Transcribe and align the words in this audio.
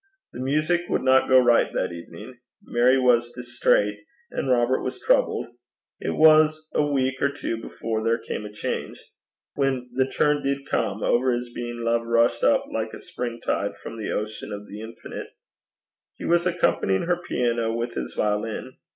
The 0.33 0.39
music 0.39 0.89
would 0.89 1.03
not 1.03 1.29
go 1.29 1.37
right 1.37 1.71
that 1.73 1.91
evening. 1.91 2.39
Mary 2.63 2.97
was 2.99 3.31
distraite, 3.37 3.99
and 4.31 4.49
Robert 4.49 4.81
was 4.81 4.99
troubled. 4.99 5.49
It 5.99 6.15
was 6.15 6.71
a 6.73 6.81
week 6.83 7.21
or 7.21 7.29
two 7.31 7.61
before 7.61 8.03
there 8.03 8.17
came 8.17 8.43
a 8.43 8.51
change. 8.51 8.99
When 9.53 9.91
the 9.93 10.07
turn 10.09 10.41
did 10.41 10.65
come, 10.65 11.03
over 11.03 11.31
his 11.31 11.53
being 11.53 11.83
love 11.83 12.01
rushed 12.03 12.43
up 12.43 12.65
like 12.73 12.95
a 12.95 12.99
spring 12.99 13.41
tide 13.45 13.77
from 13.77 13.95
the 13.99 14.09
ocean 14.09 14.51
of 14.51 14.65
the 14.65 14.81
Infinite. 14.81 15.27
He 16.15 16.25
was 16.25 16.47
accompanying 16.47 17.03
her 17.03 17.21
piano 17.29 17.71
with 17.75 17.93
his 17.93 18.15
violin. 18.15 18.77